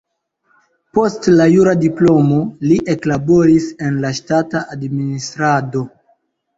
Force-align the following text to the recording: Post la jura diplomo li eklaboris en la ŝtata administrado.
Post 0.97 1.29
la 1.33 1.47
jura 1.57 1.75
diplomo 1.83 2.41
li 2.71 2.79
eklaboris 2.97 3.71
en 3.87 4.03
la 4.07 4.15
ŝtata 4.23 4.67
administrado. 4.81 5.89